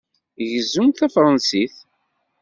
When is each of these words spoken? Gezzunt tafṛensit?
Gezzunt 0.51 0.97
tafṛensit? 0.99 1.75